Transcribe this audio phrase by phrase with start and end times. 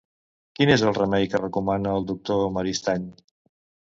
[0.59, 3.05] Quin és el remei que recomana el doctor Maristany?